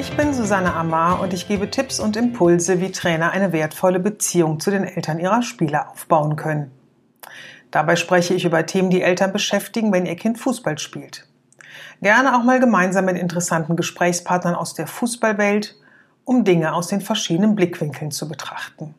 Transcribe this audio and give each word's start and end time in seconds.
Ich 0.00 0.16
bin 0.16 0.32
Susanne 0.32 0.72
Amar 0.72 1.20
und 1.20 1.34
ich 1.34 1.46
gebe 1.46 1.70
Tipps 1.70 2.00
und 2.00 2.16
Impulse, 2.16 2.80
wie 2.80 2.90
Trainer 2.90 3.32
eine 3.32 3.52
wertvolle 3.52 4.00
Beziehung 4.00 4.58
zu 4.58 4.70
den 4.70 4.84
Eltern 4.84 5.18
ihrer 5.18 5.42
Spieler 5.42 5.90
aufbauen 5.90 6.36
können. 6.36 6.70
Dabei 7.70 7.96
spreche 7.96 8.32
ich 8.32 8.46
über 8.46 8.64
Themen, 8.64 8.88
die 8.88 9.02
Eltern 9.02 9.30
beschäftigen, 9.30 9.92
wenn 9.92 10.06
ihr 10.06 10.16
Kind 10.16 10.38
Fußball 10.38 10.78
spielt. 10.78 11.28
Gerne 12.00 12.34
auch 12.34 12.44
mal 12.44 12.60
gemeinsam 12.60 13.04
mit 13.04 13.18
interessanten 13.18 13.76
Gesprächspartnern 13.76 14.54
aus 14.54 14.72
der 14.72 14.86
Fußballwelt, 14.86 15.76
um 16.24 16.44
Dinge 16.44 16.72
aus 16.72 16.88
den 16.88 17.02
verschiedenen 17.02 17.54
Blickwinkeln 17.54 18.10
zu 18.10 18.26
betrachten. 18.26 18.94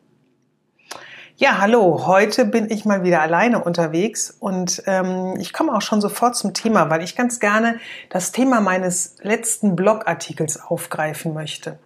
Ja, 1.42 1.58
hallo, 1.58 2.06
heute 2.06 2.44
bin 2.44 2.70
ich 2.70 2.84
mal 2.84 3.02
wieder 3.02 3.20
alleine 3.20 3.64
unterwegs 3.64 4.30
und 4.30 4.80
ähm, 4.86 5.34
ich 5.40 5.52
komme 5.52 5.74
auch 5.74 5.80
schon 5.82 6.00
sofort 6.00 6.36
zum 6.36 6.54
Thema, 6.54 6.88
weil 6.88 7.02
ich 7.02 7.16
ganz 7.16 7.40
gerne 7.40 7.80
das 8.10 8.30
Thema 8.30 8.60
meines 8.60 9.16
letzten 9.22 9.74
Blogartikels 9.74 10.62
aufgreifen 10.62 11.34
möchte. 11.34 11.80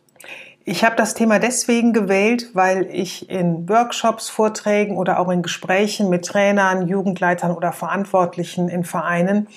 Ich 0.66 0.84
habe 0.84 0.94
das 0.96 1.14
Thema 1.14 1.38
deswegen 1.38 1.94
gewählt, 1.94 2.50
weil 2.52 2.86
ich 2.92 3.30
in 3.30 3.66
Workshops, 3.66 4.28
Vorträgen 4.28 4.98
oder 4.98 5.18
auch 5.18 5.30
in 5.30 5.40
Gesprächen 5.40 6.10
mit 6.10 6.26
Trainern, 6.26 6.86
Jugendleitern 6.86 7.52
oder 7.52 7.72
Verantwortlichen 7.72 8.68
in 8.68 8.84
Vereinen 8.84 9.48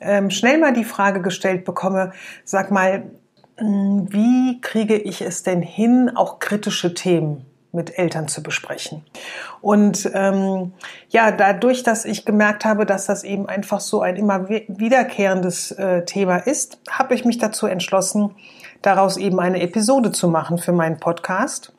ähm, 0.00 0.28
schnell 0.28 0.58
mal 0.58 0.74
die 0.74 0.84
Frage 0.84 1.22
gestellt 1.22 1.64
bekomme, 1.64 2.12
sag 2.44 2.70
mal, 2.70 3.04
hm, 3.56 4.06
wie 4.10 4.60
kriege 4.60 4.98
ich 4.98 5.22
es 5.22 5.42
denn 5.42 5.62
hin, 5.62 6.12
auch 6.14 6.40
kritische 6.40 6.92
Themen 6.92 7.46
mit 7.72 7.98
Eltern 7.98 8.28
zu 8.28 8.42
besprechen. 8.42 9.04
Und 9.60 10.10
ähm, 10.14 10.72
ja, 11.08 11.30
dadurch, 11.30 11.82
dass 11.82 12.04
ich 12.04 12.24
gemerkt 12.24 12.64
habe, 12.64 12.86
dass 12.86 13.06
das 13.06 13.24
eben 13.24 13.48
einfach 13.48 13.80
so 13.80 14.00
ein 14.00 14.16
immer 14.16 14.48
wiederkehrendes 14.48 15.72
äh, 15.72 16.04
Thema 16.04 16.36
ist, 16.38 16.78
habe 16.90 17.14
ich 17.14 17.24
mich 17.24 17.38
dazu 17.38 17.66
entschlossen, 17.66 18.34
daraus 18.82 19.16
eben 19.16 19.40
eine 19.40 19.60
Episode 19.60 20.12
zu 20.12 20.28
machen 20.28 20.58
für 20.58 20.72
meinen 20.72 20.98
Podcast. 20.98 21.72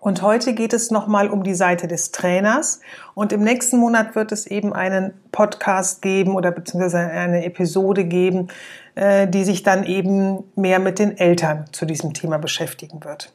Und 0.00 0.22
heute 0.22 0.54
geht 0.54 0.72
es 0.72 0.90
nochmal 0.90 1.28
um 1.28 1.42
die 1.42 1.54
Seite 1.54 1.86
des 1.86 2.10
Trainers. 2.10 2.80
Und 3.14 3.32
im 3.34 3.42
nächsten 3.42 3.76
Monat 3.76 4.14
wird 4.14 4.32
es 4.32 4.46
eben 4.46 4.72
einen 4.72 5.12
Podcast 5.30 6.00
geben 6.00 6.34
oder 6.34 6.50
beziehungsweise 6.52 6.98
eine 6.98 7.44
Episode 7.44 8.04
geben, 8.04 8.48
äh, 8.94 9.28
die 9.28 9.44
sich 9.44 9.62
dann 9.62 9.84
eben 9.84 10.44
mehr 10.56 10.78
mit 10.78 10.98
den 10.98 11.18
Eltern 11.18 11.66
zu 11.72 11.84
diesem 11.84 12.14
Thema 12.14 12.38
beschäftigen 12.38 13.04
wird. 13.04 13.30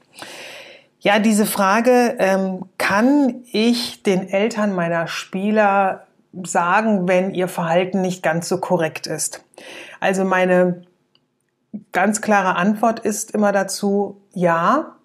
Ja, 1.05 1.19
diese 1.19 1.45
Frage, 1.45 2.15
ähm, 2.17 2.65
kann 2.79 3.43
ich 3.51 4.01
den 4.01 4.27
Eltern 4.27 4.73
meiner 4.73 5.07
Spieler 5.07 6.07
sagen, 6.43 7.07
wenn 7.07 7.31
ihr 7.31 7.47
Verhalten 7.47 8.01
nicht 8.01 8.23
ganz 8.23 8.49
so 8.49 8.57
korrekt 8.59 9.05
ist? 9.05 9.45
Also 9.99 10.25
meine 10.25 10.81
ganz 11.91 12.21
klare 12.21 12.55
Antwort 12.55 13.01
ist 13.01 13.29
immer 13.29 13.51
dazu, 13.51 14.19
ja. 14.33 14.95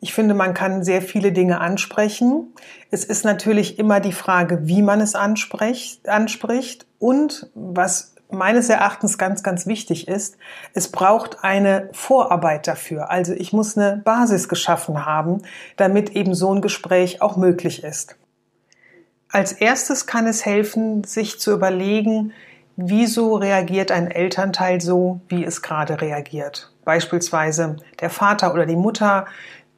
Ich 0.00 0.12
finde, 0.12 0.34
man 0.34 0.54
kann 0.54 0.82
sehr 0.82 1.02
viele 1.02 1.30
Dinge 1.30 1.60
ansprechen. 1.60 2.52
Es 2.90 3.04
ist 3.04 3.24
natürlich 3.24 3.78
immer 3.78 4.00
die 4.00 4.10
Frage, 4.10 4.66
wie 4.66 4.82
man 4.82 5.00
es 5.00 5.14
anspricht, 5.14 6.08
anspricht 6.08 6.84
und 6.98 7.48
was 7.54 8.16
meines 8.30 8.68
Erachtens 8.68 9.18
ganz, 9.18 9.42
ganz 9.42 9.66
wichtig 9.66 10.08
ist, 10.08 10.36
es 10.74 10.90
braucht 10.90 11.42
eine 11.42 11.88
Vorarbeit 11.92 12.66
dafür. 12.66 13.10
Also 13.10 13.32
ich 13.32 13.52
muss 13.52 13.76
eine 13.76 13.96
Basis 13.96 14.48
geschaffen 14.48 15.06
haben, 15.06 15.42
damit 15.76 16.10
eben 16.10 16.34
so 16.34 16.54
ein 16.54 16.60
Gespräch 16.60 17.22
auch 17.22 17.36
möglich 17.36 17.84
ist. 17.84 18.16
Als 19.30 19.52
erstes 19.52 20.06
kann 20.06 20.26
es 20.26 20.44
helfen, 20.46 21.04
sich 21.04 21.38
zu 21.38 21.52
überlegen, 21.52 22.32
wieso 22.76 23.34
reagiert 23.36 23.90
ein 23.90 24.10
Elternteil 24.10 24.80
so, 24.80 25.20
wie 25.28 25.44
es 25.44 25.62
gerade 25.62 26.00
reagiert. 26.00 26.72
Beispielsweise 26.84 27.76
der 28.00 28.08
Vater 28.08 28.54
oder 28.54 28.64
die 28.64 28.76
Mutter 28.76 29.26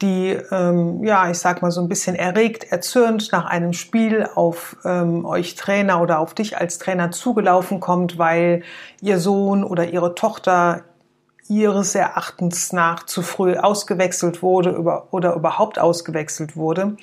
die, 0.01 0.37
ähm, 0.51 1.03
ja, 1.03 1.29
ich 1.29 1.37
sag 1.37 1.61
mal 1.61 1.71
so 1.71 1.81
ein 1.81 1.87
bisschen 1.87 2.15
erregt, 2.15 2.71
erzürnt 2.71 3.31
nach 3.31 3.45
einem 3.45 3.73
Spiel 3.73 4.27
auf 4.35 4.77
ähm, 4.83 5.25
euch 5.25 5.55
Trainer 5.55 6.01
oder 6.01 6.19
auf 6.19 6.33
dich 6.33 6.57
als 6.57 6.79
Trainer 6.79 7.11
zugelaufen 7.11 7.79
kommt, 7.79 8.17
weil 8.17 8.63
ihr 9.01 9.19
Sohn 9.19 9.63
oder 9.63 9.89
ihre 9.89 10.15
Tochter 10.15 10.83
ihres 11.47 11.95
Erachtens 11.95 12.71
nach 12.71 13.05
zu 13.05 13.21
früh 13.21 13.55
ausgewechselt 13.55 14.41
wurde 14.41 14.71
über, 14.71 15.09
oder 15.11 15.35
überhaupt 15.35 15.79
ausgewechselt 15.79 16.55
wurde, 16.55 16.95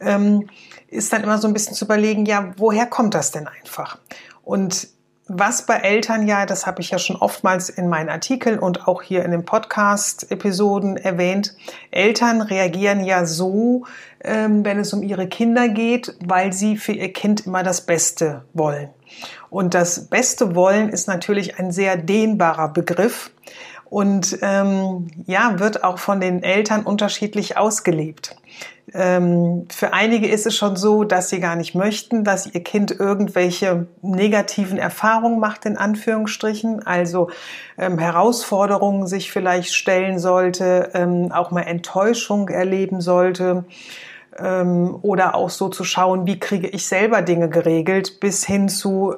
ähm, 0.00 0.48
ist 0.88 1.12
dann 1.12 1.22
immer 1.22 1.38
so 1.38 1.46
ein 1.46 1.52
bisschen 1.52 1.74
zu 1.74 1.84
überlegen, 1.84 2.24
ja, 2.24 2.52
woher 2.56 2.86
kommt 2.86 3.14
das 3.14 3.32
denn 3.32 3.46
einfach? 3.46 3.98
Und 4.42 4.88
was 5.28 5.66
bei 5.66 5.78
Eltern 5.78 6.26
ja, 6.26 6.46
das 6.46 6.66
habe 6.66 6.80
ich 6.80 6.90
ja 6.90 6.98
schon 6.98 7.16
oftmals 7.16 7.68
in 7.68 7.88
meinen 7.88 8.08
Artikeln 8.08 8.58
und 8.58 8.86
auch 8.86 9.02
hier 9.02 9.24
in 9.24 9.32
den 9.32 9.44
Podcast-Episoden 9.44 10.96
erwähnt, 10.96 11.56
Eltern 11.90 12.40
reagieren 12.40 13.04
ja 13.04 13.26
so, 13.26 13.86
ähm, 14.22 14.64
wenn 14.64 14.78
es 14.78 14.92
um 14.92 15.02
ihre 15.02 15.26
Kinder 15.26 15.68
geht, 15.68 16.14
weil 16.24 16.52
sie 16.52 16.76
für 16.76 16.92
ihr 16.92 17.12
Kind 17.12 17.46
immer 17.46 17.64
das 17.64 17.80
Beste 17.80 18.44
wollen. 18.52 18.90
Und 19.50 19.74
das 19.74 20.06
Beste 20.06 20.54
wollen 20.54 20.90
ist 20.90 21.08
natürlich 21.08 21.58
ein 21.58 21.72
sehr 21.72 21.96
dehnbarer 21.96 22.68
Begriff 22.68 23.30
und 23.88 24.38
ähm, 24.42 25.08
ja, 25.26 25.58
wird 25.58 25.82
auch 25.82 25.98
von 25.98 26.20
den 26.20 26.42
Eltern 26.42 26.82
unterschiedlich 26.82 27.56
ausgelebt. 27.56 28.36
Ähm, 28.94 29.66
für 29.68 29.92
einige 29.92 30.28
ist 30.28 30.46
es 30.46 30.56
schon 30.56 30.76
so, 30.76 31.02
dass 31.02 31.28
sie 31.28 31.40
gar 31.40 31.56
nicht 31.56 31.74
möchten, 31.74 32.22
dass 32.22 32.46
ihr 32.46 32.62
Kind 32.62 32.92
irgendwelche 32.92 33.86
negativen 34.00 34.78
Erfahrungen 34.78 35.40
macht, 35.40 35.66
in 35.66 35.76
Anführungsstrichen, 35.76 36.86
also 36.86 37.30
ähm, 37.78 37.98
Herausforderungen 37.98 39.06
sich 39.06 39.32
vielleicht 39.32 39.74
stellen 39.74 40.18
sollte, 40.18 40.90
ähm, 40.94 41.32
auch 41.32 41.50
mal 41.50 41.62
Enttäuschung 41.62 42.48
erleben 42.48 43.00
sollte 43.00 43.64
ähm, 44.38 44.98
oder 45.02 45.34
auch 45.34 45.50
so 45.50 45.68
zu 45.68 45.84
schauen, 45.84 46.26
wie 46.26 46.38
kriege 46.38 46.68
ich 46.68 46.86
selber 46.86 47.22
Dinge 47.22 47.48
geregelt, 47.48 48.20
bis 48.20 48.44
hin 48.44 48.68
zu 48.68 49.14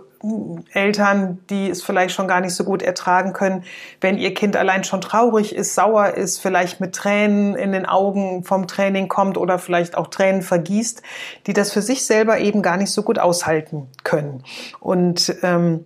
Eltern, 0.73 1.39
die 1.49 1.71
es 1.71 1.83
vielleicht 1.83 2.15
schon 2.15 2.27
gar 2.27 2.41
nicht 2.41 2.55
so 2.55 2.65
gut 2.65 2.83
ertragen 2.83 3.33
können, 3.33 3.63
wenn 4.01 4.19
ihr 4.19 4.35
Kind 4.35 4.57
allein 4.57 4.83
schon 4.83 5.01
traurig 5.01 5.55
ist, 5.55 5.75
sauer 5.75 6.15
ist, 6.15 6.39
vielleicht 6.41 6.81
mit 6.81 6.95
Tränen 6.95 7.55
in 7.55 7.71
den 7.71 7.87
Augen 7.87 8.43
vom 8.43 8.67
Training 8.67 9.07
kommt 9.07 9.39
oder 9.39 9.59
vielleicht 9.59 9.97
auch 9.97 10.09
Tränen 10.09 10.43
vergießt, 10.43 11.03
die 11.47 11.53
das 11.53 11.73
für 11.73 11.83
sich 11.83 12.05
selber 12.05 12.39
eben 12.39 12.63
gar 12.63 12.77
nicht 12.77 12.91
so 12.91 13.03
gut 13.03 13.19
aushalten 13.19 13.87
können. 14.03 14.43
Und 14.81 15.37
ähm, 15.43 15.85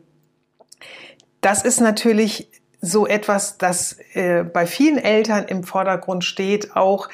das 1.43 1.63
ist 1.63 1.81
natürlich 1.81 2.49
so 2.81 3.07
etwas, 3.07 3.59
das 3.59 3.99
äh, 4.15 4.43
bei 4.43 4.67
vielen 4.67 4.99
Eltern 4.99 5.45
im 5.45 5.63
Vordergrund 5.63 6.25
steht, 6.25 6.75
auch 6.75 7.09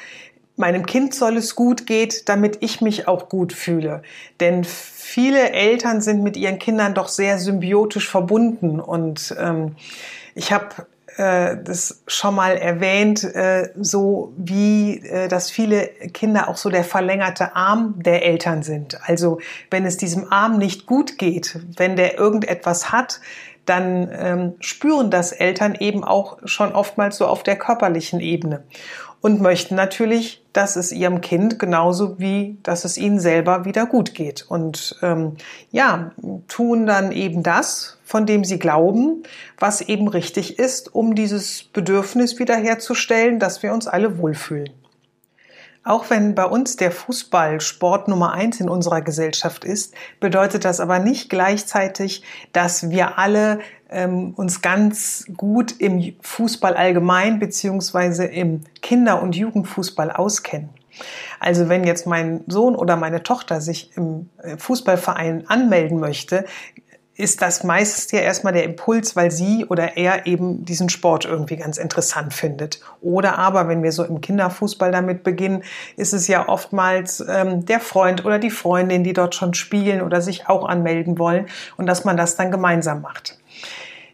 meinem 0.59 0.85
Kind 0.85 1.15
soll 1.15 1.37
es 1.37 1.55
gut 1.55 1.85
geht, 1.85 2.29
damit 2.29 2.57
ich 2.61 2.81
mich 2.81 3.07
auch 3.07 3.29
gut 3.29 3.53
fühle. 3.53 4.01
Denn 4.39 4.63
viele 4.63 5.51
Eltern 5.51 6.01
sind 6.01 6.21
mit 6.21 6.37
ihren 6.37 6.59
Kindern 6.59 6.93
doch 6.93 7.07
sehr 7.07 7.39
symbiotisch 7.39 8.09
verbunden 8.09 8.79
und 8.79 9.35
ähm, 9.39 9.75
ich 10.35 10.51
habe 10.51 10.87
äh, 11.17 11.57
das 11.63 12.03
schon 12.07 12.35
mal 12.35 12.55
erwähnt, 12.55 13.23
äh, 13.23 13.71
so 13.75 14.31
wie 14.37 14.99
äh, 14.99 15.27
dass 15.27 15.51
viele 15.51 15.87
Kinder 16.13 16.47
auch 16.47 16.55
so 16.55 16.69
der 16.69 16.85
verlängerte 16.85 17.55
Arm 17.57 17.95
der 17.97 18.25
Eltern 18.25 18.63
sind. 18.63 18.97
Also 19.05 19.39
wenn 19.69 19.85
es 19.85 19.97
diesem 19.97 20.31
Arm 20.31 20.57
nicht 20.57 20.85
gut 20.85 21.17
geht, 21.17 21.59
wenn 21.75 21.97
der 21.97 22.17
irgendetwas 22.17 22.91
hat, 22.91 23.19
dann 23.65 24.09
ähm, 24.11 24.53
spüren 24.61 25.11
das 25.11 25.31
Eltern 25.31 25.75
eben 25.75 26.03
auch 26.03 26.37
schon 26.45 26.71
oftmals 26.71 27.17
so 27.17 27.27
auf 27.27 27.43
der 27.43 27.57
körperlichen 27.57 28.19
Ebene 28.19 28.63
und 29.21 29.41
möchten 29.41 29.75
natürlich, 29.75 30.43
dass 30.53 30.75
es 30.75 30.91
ihrem 30.91 31.21
Kind 31.21 31.59
genauso 31.59 32.19
wie, 32.19 32.57
dass 32.63 32.85
es 32.85 32.97
ihnen 32.97 33.19
selber 33.19 33.65
wieder 33.65 33.85
gut 33.85 34.13
geht. 34.13 34.45
Und 34.47 34.97
ähm, 35.01 35.35
ja, 35.71 36.11
tun 36.47 36.85
dann 36.85 37.11
eben 37.11 37.43
das, 37.43 37.97
von 38.03 38.25
dem 38.25 38.43
sie 38.43 38.59
glauben, 38.59 39.23
was 39.57 39.81
eben 39.81 40.07
richtig 40.07 40.57
ist, 40.57 40.93
um 40.93 41.15
dieses 41.15 41.63
Bedürfnis 41.63 42.39
wiederherzustellen, 42.39 43.39
dass 43.39 43.61
wir 43.61 43.73
uns 43.73 43.87
alle 43.87 44.17
wohlfühlen. 44.17 44.69
Auch 45.89 46.11
wenn 46.11 46.35
bei 46.35 46.45
uns 46.45 46.75
der 46.75 46.91
Fußball 46.91 47.61
Sport 47.61 48.09
Nummer 48.09 48.33
eins 48.33 48.59
in 48.59 48.69
unserer 48.69 49.01
Gesellschaft 49.01 49.65
ist, 49.65 49.95
bedeutet 50.19 50.63
das 50.63 50.79
aber 50.79 50.99
nicht 50.99 51.31
gleichzeitig, 51.31 52.21
dass 52.53 52.91
wir 52.91 53.17
alle 53.17 53.57
ähm, 53.89 54.35
uns 54.35 54.61
ganz 54.61 55.25
gut 55.35 55.73
im 55.79 56.13
Fußball 56.21 56.75
allgemein 56.75 57.39
beziehungsweise 57.39 58.25
im 58.25 58.61
Kinder- 58.83 59.19
und 59.19 59.35
Jugendfußball 59.35 60.11
auskennen. 60.11 60.69
Also 61.39 61.69
wenn 61.69 61.83
jetzt 61.83 62.05
mein 62.05 62.43
Sohn 62.45 62.75
oder 62.75 62.95
meine 62.95 63.23
Tochter 63.23 63.59
sich 63.59 63.89
im 63.97 64.29
äh, 64.43 64.57
Fußballverein 64.57 65.45
anmelden 65.47 65.99
möchte, 65.99 66.45
ist 67.19 67.41
das 67.41 67.65
meistens 67.65 68.11
ja 68.11 68.19
erstmal 68.19 68.53
der 68.53 68.63
Impuls, 68.63 69.17
weil 69.17 69.29
sie 69.29 69.65
oder 69.65 69.97
er 69.97 70.25
eben 70.25 70.63
diesen 70.63 70.87
Sport 70.87 71.25
irgendwie 71.25 71.57
ganz 71.57 71.77
interessant 71.77 72.33
findet. 72.33 72.79
Oder 73.01 73.37
aber, 73.37 73.67
wenn 73.67 73.83
wir 73.83 73.91
so 73.91 74.05
im 74.05 74.21
Kinderfußball 74.21 74.93
damit 74.93 75.23
beginnen, 75.23 75.63
ist 75.97 76.13
es 76.13 76.29
ja 76.29 76.47
oftmals 76.47 77.23
ähm, 77.27 77.65
der 77.65 77.81
Freund 77.81 78.23
oder 78.23 78.39
die 78.39 78.49
Freundin, 78.49 79.03
die 79.03 79.11
dort 79.11 79.35
schon 79.35 79.53
spielen 79.53 80.01
oder 80.01 80.21
sich 80.21 80.47
auch 80.47 80.65
anmelden 80.65 81.19
wollen 81.19 81.47
und 81.75 81.87
dass 81.87 82.05
man 82.05 82.15
das 82.15 82.37
dann 82.37 82.51
gemeinsam 82.51 83.01
macht. 83.01 83.37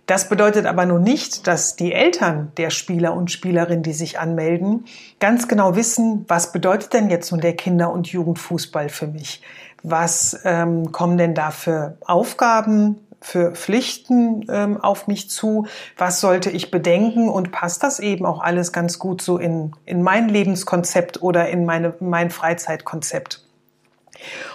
Das 0.08 0.28
bedeutet 0.28 0.66
aber 0.66 0.88
nur 0.88 1.00
nicht, 1.00 1.46
dass 1.46 1.76
die 1.76 1.94
Eltern 1.94 2.52
der 2.58 2.72
Spieler 2.72 3.14
und 3.14 3.32
Spielerin, 3.32 3.84
die 3.84 3.94
sich 3.94 4.20
anmelden, 4.20 4.86
ganz 5.20 5.48
genau 5.48 5.76
wissen, 5.76 6.26
was 6.28 6.52
bedeutet 6.52 6.94
denn 6.94 7.10
jetzt 7.10 7.32
nun 7.32 7.42
der 7.42 7.56
Kinder- 7.56 7.92
und 7.92 8.08
Jugendfußball 8.08 8.90
für 8.90 9.08
mich? 9.08 9.42
Was 9.88 10.40
ähm, 10.46 10.92
kommen 10.92 11.20
denn 11.20 11.36
da 11.36 11.52
für 11.52 11.98
Aufgaben, 12.02 13.06
für 13.22 13.52
Pflichten 13.52 14.48
ähm, 14.50 14.82
auf 14.82 15.06
mich 15.06 15.30
zu? 15.30 15.68
Was 15.96 16.22
sollte 16.22 16.50
ich 16.50 16.72
bedenken? 16.72 17.30
Und 17.30 17.52
passt 17.52 17.84
das 17.84 18.00
eben 18.00 18.26
auch 18.26 18.42
alles 18.42 18.72
ganz 18.72 18.98
gut 18.98 19.22
so 19.22 19.38
in, 19.38 19.74
in 19.86 20.02
mein 20.02 20.28
Lebenskonzept 20.28 21.22
oder 21.22 21.50
in 21.50 21.66
meine, 21.66 21.94
mein 22.00 22.32
Freizeitkonzept? 22.32 23.46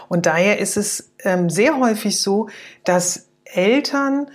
Und 0.08 0.26
daher 0.26 0.58
ist 0.58 0.76
es 0.76 1.12
ähm, 1.22 1.48
sehr 1.48 1.78
häufig 1.78 2.20
so, 2.20 2.48
dass 2.82 3.28
Eltern 3.44 4.26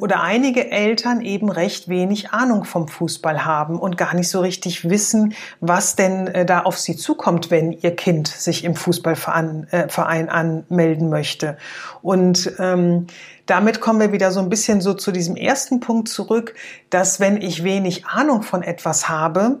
oder 0.00 0.22
einige 0.22 0.70
Eltern 0.70 1.20
eben 1.20 1.50
recht 1.50 1.88
wenig 1.88 2.30
Ahnung 2.30 2.64
vom 2.64 2.88
Fußball 2.88 3.44
haben 3.44 3.78
und 3.78 3.96
gar 3.96 4.14
nicht 4.14 4.28
so 4.28 4.40
richtig 4.40 4.88
wissen, 4.88 5.34
was 5.60 5.96
denn 5.96 6.26
äh, 6.28 6.46
da 6.46 6.60
auf 6.60 6.78
sie 6.78 6.96
zukommt, 6.96 7.50
wenn 7.50 7.72
ihr 7.72 7.94
Kind 7.94 8.28
sich 8.28 8.64
im 8.64 8.74
Fußballverein 8.74 9.66
äh, 9.70 10.30
anmelden 10.30 11.10
möchte. 11.10 11.56
Und 12.02 12.52
ähm, 12.58 13.06
damit 13.46 13.80
kommen 13.80 14.00
wir 14.00 14.12
wieder 14.12 14.30
so 14.30 14.40
ein 14.40 14.48
bisschen 14.48 14.80
so 14.80 14.94
zu 14.94 15.12
diesem 15.12 15.36
ersten 15.36 15.80
Punkt 15.80 16.08
zurück, 16.08 16.54
dass 16.88 17.20
wenn 17.20 17.40
ich 17.40 17.64
wenig 17.64 18.06
Ahnung 18.06 18.42
von 18.42 18.62
etwas 18.62 19.08
habe, 19.08 19.60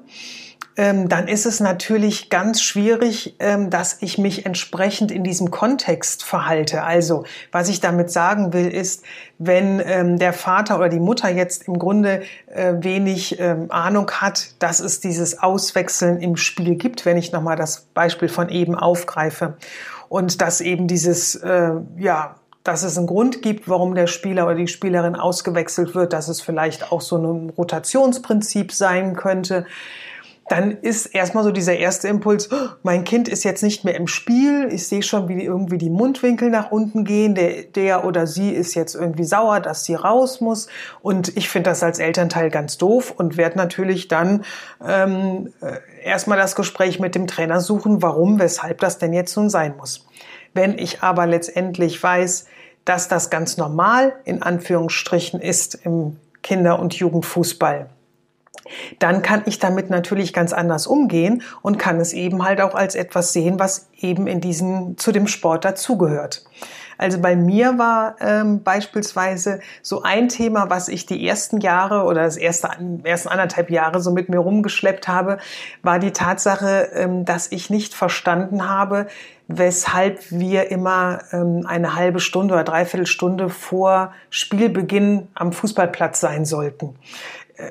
dann 1.08 1.28
ist 1.28 1.46
es 1.46 1.60
natürlich 1.60 2.30
ganz 2.30 2.62
schwierig, 2.62 3.36
ähm, 3.38 3.70
dass 3.70 3.98
ich 4.00 4.18
mich 4.18 4.46
entsprechend 4.46 5.10
in 5.10 5.24
diesem 5.24 5.50
Kontext 5.50 6.24
verhalte. 6.24 6.84
Also, 6.84 7.24
was 7.52 7.68
ich 7.68 7.80
damit 7.80 8.10
sagen 8.10 8.52
will, 8.52 8.68
ist, 8.68 9.04
wenn 9.38 9.82
ähm, 9.84 10.18
der 10.18 10.32
Vater 10.32 10.76
oder 10.76 10.88
die 10.88 11.00
Mutter 11.00 11.28
jetzt 11.28 11.68
im 11.68 11.78
Grunde 11.78 12.22
äh, 12.46 12.74
wenig 12.78 13.40
Ahnung 13.68 14.10
hat, 14.10 14.54
dass 14.58 14.80
es 14.80 15.00
dieses 15.00 15.42
Auswechseln 15.42 16.20
im 16.20 16.36
Spiel 16.36 16.76
gibt, 16.76 17.06
wenn 17.06 17.16
ich 17.16 17.32
nochmal 17.32 17.56
das 17.56 17.86
Beispiel 17.94 18.28
von 18.28 18.48
eben 18.48 18.74
aufgreife 18.74 19.56
und 20.10 20.42
dass 20.42 20.60
eben 20.60 20.88
dieses, 20.88 21.36
äh, 21.36 21.72
ja, 21.96 22.34
dass 22.64 22.82
es 22.82 22.98
einen 22.98 23.06
Grund 23.06 23.40
gibt, 23.40 23.68
warum 23.68 23.94
der 23.94 24.06
Spieler 24.06 24.44
oder 24.44 24.56
die 24.56 24.68
Spielerin 24.68 25.14
ausgewechselt 25.14 25.94
wird, 25.94 26.12
dass 26.12 26.28
es 26.28 26.42
vielleicht 26.42 26.92
auch 26.92 27.00
so 27.00 27.16
ein 27.16 27.50
Rotationsprinzip 27.50 28.72
sein 28.72 29.16
könnte 29.16 29.64
dann 30.50 30.72
ist 30.72 31.06
erstmal 31.06 31.44
so 31.44 31.52
dieser 31.52 31.76
erste 31.76 32.08
Impuls, 32.08 32.50
oh, 32.50 32.70
mein 32.82 33.04
Kind 33.04 33.28
ist 33.28 33.44
jetzt 33.44 33.62
nicht 33.62 33.84
mehr 33.84 33.94
im 33.94 34.08
Spiel, 34.08 34.68
ich 34.72 34.88
sehe 34.88 35.04
schon, 35.04 35.28
wie 35.28 35.44
irgendwie 35.44 35.78
die 35.78 35.90
Mundwinkel 35.90 36.50
nach 36.50 36.72
unten 36.72 37.04
gehen, 37.04 37.36
der, 37.36 37.62
der 37.62 38.04
oder 38.04 38.26
sie 38.26 38.50
ist 38.50 38.74
jetzt 38.74 38.96
irgendwie 38.96 39.22
sauer, 39.22 39.60
dass 39.60 39.84
sie 39.84 39.94
raus 39.94 40.40
muss. 40.40 40.66
Und 41.02 41.36
ich 41.36 41.48
finde 41.48 41.70
das 41.70 41.84
als 41.84 42.00
Elternteil 42.00 42.50
ganz 42.50 42.78
doof 42.78 43.14
und 43.16 43.36
werde 43.36 43.58
natürlich 43.58 44.08
dann 44.08 44.44
ähm, 44.84 45.52
äh, 45.60 45.76
erstmal 46.02 46.36
das 46.36 46.56
Gespräch 46.56 46.98
mit 46.98 47.14
dem 47.14 47.28
Trainer 47.28 47.60
suchen, 47.60 48.02
warum, 48.02 48.40
weshalb 48.40 48.80
das 48.80 48.98
denn 48.98 49.12
jetzt 49.12 49.36
nun 49.36 49.50
sein 49.50 49.76
muss. 49.76 50.08
Wenn 50.52 50.76
ich 50.76 51.00
aber 51.00 51.26
letztendlich 51.26 52.02
weiß, 52.02 52.46
dass 52.84 53.06
das 53.06 53.30
ganz 53.30 53.56
normal 53.56 54.14
in 54.24 54.42
Anführungsstrichen 54.42 55.40
ist 55.40 55.76
im 55.84 56.16
Kinder- 56.42 56.80
und 56.80 56.94
Jugendfußball, 56.94 57.88
dann 58.98 59.22
kann 59.22 59.42
ich 59.46 59.58
damit 59.58 59.90
natürlich 59.90 60.32
ganz 60.32 60.52
anders 60.52 60.86
umgehen 60.86 61.42
und 61.62 61.78
kann 61.78 62.00
es 62.00 62.12
eben 62.12 62.44
halt 62.44 62.60
auch 62.60 62.74
als 62.74 62.94
etwas 62.94 63.32
sehen, 63.32 63.58
was 63.58 63.88
eben 63.98 64.26
in 64.26 64.40
diesen, 64.40 64.96
zu 64.98 65.12
dem 65.12 65.26
Sport 65.26 65.64
dazugehört. 65.64 66.44
Also 67.00 67.18
bei 67.18 67.34
mir 67.34 67.78
war 67.78 68.16
ähm, 68.20 68.62
beispielsweise 68.62 69.60
so 69.80 70.02
ein 70.02 70.28
Thema, 70.28 70.68
was 70.68 70.88
ich 70.88 71.06
die 71.06 71.26
ersten 71.26 71.58
Jahre 71.60 72.04
oder 72.04 72.24
das 72.24 72.36
erste 72.36 72.68
ersten 73.04 73.28
anderthalb 73.30 73.70
Jahre 73.70 74.02
so 74.02 74.10
mit 74.10 74.28
mir 74.28 74.38
rumgeschleppt 74.38 75.08
habe, 75.08 75.38
war 75.82 75.98
die 75.98 76.10
Tatsache, 76.10 76.90
ähm, 76.92 77.24
dass 77.24 77.50
ich 77.52 77.70
nicht 77.70 77.94
verstanden 77.94 78.68
habe, 78.68 79.06
weshalb 79.48 80.30
wir 80.30 80.70
immer 80.70 81.20
ähm, 81.32 81.64
eine 81.66 81.94
halbe 81.94 82.20
Stunde 82.20 82.52
oder 82.52 82.64
dreiviertel 82.64 83.06
Stunde 83.06 83.48
vor 83.48 84.12
Spielbeginn 84.28 85.28
am 85.32 85.52
Fußballplatz 85.54 86.20
sein 86.20 86.44
sollten 86.44 86.96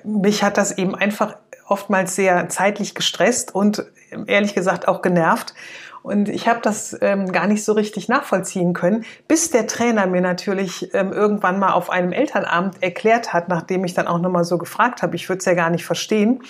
mich 0.03 0.43
hat 0.43 0.57
das 0.57 0.77
eben 0.77 0.95
einfach 0.95 1.37
oftmals 1.67 2.15
sehr 2.15 2.49
zeitlich 2.49 2.95
gestresst 2.95 3.53
und 3.53 3.85
ehrlich 4.27 4.55
gesagt 4.55 4.87
auch 4.87 5.01
genervt. 5.01 5.53
Und 6.01 6.29
ich 6.29 6.47
habe 6.47 6.59
das 6.61 6.97
ähm, 7.01 7.31
gar 7.31 7.45
nicht 7.45 7.63
so 7.63 7.73
richtig 7.73 8.07
nachvollziehen 8.07 8.73
können, 8.73 9.03
bis 9.27 9.51
der 9.51 9.67
Trainer 9.67 10.07
mir 10.07 10.21
natürlich 10.21 10.93
ähm, 10.93 11.11
irgendwann 11.11 11.59
mal 11.59 11.73
auf 11.73 11.89
einem 11.89 12.13
Elternabend 12.13 12.81
erklärt 12.81 13.33
hat, 13.33 13.49
nachdem 13.49 13.83
ich 13.83 13.93
dann 13.93 14.07
auch 14.07 14.19
nochmal 14.19 14.45
so 14.45 14.57
gefragt 14.57 15.01
habe, 15.01 15.15
ich 15.17 15.27
würde 15.27 15.39
es 15.39 15.45
ja 15.45 15.53
gar 15.53 15.69
nicht 15.69 15.85
verstehen, 15.85 16.41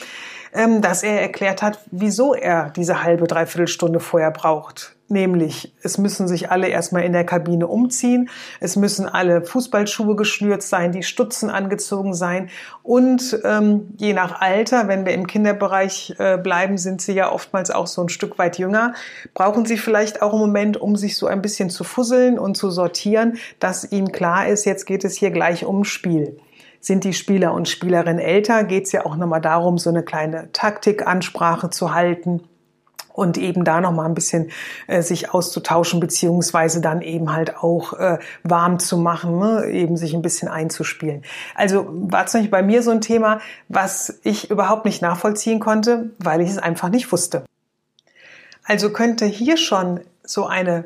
ähm, 0.53 0.81
dass 0.81 1.03
er 1.03 1.19
erklärt 1.19 1.61
hat, 1.63 1.79
wieso 1.91 2.35
er 2.35 2.69
diese 2.69 3.03
halbe, 3.03 3.25
dreiviertel 3.27 3.67
Stunde 3.67 3.99
vorher 3.99 4.31
braucht. 4.31 4.95
Nämlich, 5.11 5.73
es 5.81 5.97
müssen 5.97 6.27
sich 6.27 6.51
alle 6.51 6.67
erstmal 6.67 7.03
in 7.03 7.13
der 7.13 7.23
Kabine 7.23 7.65
umziehen, 7.65 8.29
es 8.59 8.75
müssen 8.75 9.07
alle 9.07 9.41
Fußballschuhe 9.41 10.15
geschnürt 10.15 10.61
sein, 10.61 10.91
die 10.91 11.01
Stutzen 11.01 11.49
angezogen 11.49 12.13
sein. 12.13 12.51
Und 12.83 13.39
ähm, 13.43 13.87
je 13.97 14.13
nach 14.13 14.39
Alter, 14.39 14.87
wenn 14.87 15.07
wir 15.07 15.13
im 15.13 15.25
Kinderbereich 15.25 16.13
äh, 16.19 16.37
bleiben, 16.37 16.77
sind 16.77 17.01
sie 17.01 17.13
ja 17.13 17.31
oftmals 17.31 17.71
auch 17.71 17.87
so 17.87 18.03
ein 18.03 18.09
Stück 18.09 18.37
weit 18.37 18.59
jünger, 18.59 18.93
brauchen 19.33 19.65
sie 19.65 19.77
vielleicht 19.77 20.21
auch 20.21 20.33
einen 20.33 20.41
Moment, 20.41 20.77
um 20.77 20.95
sich 20.95 21.17
so 21.17 21.25
ein 21.25 21.41
bisschen 21.41 21.71
zu 21.71 21.83
fusseln 21.83 22.37
und 22.37 22.55
zu 22.55 22.69
sortieren, 22.69 23.37
dass 23.59 23.91
ihnen 23.91 24.11
klar 24.11 24.47
ist, 24.47 24.65
jetzt 24.65 24.85
geht 24.85 25.03
es 25.03 25.17
hier 25.17 25.31
gleich 25.31 25.65
ums 25.65 25.87
Spiel. 25.87 26.37
Sind 26.81 27.03
die 27.03 27.13
Spieler 27.13 27.55
und 27.55 27.67
Spielerinnen 27.67 28.19
älter, 28.19 28.63
geht 28.63 28.85
es 28.85 28.91
ja 28.91 29.07
auch 29.07 29.15
nochmal 29.15 29.41
darum, 29.41 29.79
so 29.79 29.89
eine 29.89 30.03
kleine 30.03 30.51
Taktikansprache 30.51 31.71
zu 31.71 31.95
halten 31.95 32.41
und 33.19 33.37
eben 33.37 33.65
da 33.65 33.81
noch 33.81 33.91
mal 33.91 34.05
ein 34.05 34.13
bisschen 34.13 34.49
äh, 34.87 35.01
sich 35.01 35.33
auszutauschen 35.33 35.99
beziehungsweise 35.99 36.79
dann 36.79 37.01
eben 37.01 37.33
halt 37.33 37.57
auch 37.57 37.93
äh, 37.93 38.17
warm 38.43 38.79
zu 38.79 38.97
machen, 38.97 39.37
ne? 39.37 39.65
eben 39.65 39.97
sich 39.97 40.13
ein 40.13 40.21
bisschen 40.21 40.47
einzuspielen. 40.47 41.23
Also 41.53 41.85
war 41.89 42.25
zum 42.27 42.39
Beispiel 42.39 42.51
bei 42.51 42.63
mir 42.63 42.81
so 42.81 42.91
ein 42.91 43.01
Thema, 43.01 43.39
was 43.67 44.19
ich 44.23 44.49
überhaupt 44.49 44.85
nicht 44.85 45.01
nachvollziehen 45.01 45.59
konnte, 45.59 46.11
weil 46.17 46.39
ich 46.39 46.49
es 46.49 46.57
einfach 46.57 46.89
nicht 46.89 47.11
wusste. 47.11 47.43
Also 48.63 48.91
könnte 48.91 49.25
hier 49.25 49.57
schon 49.57 49.99
so 50.23 50.45
eine 50.45 50.85